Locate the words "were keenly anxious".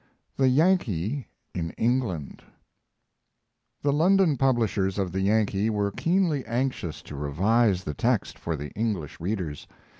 5.69-7.03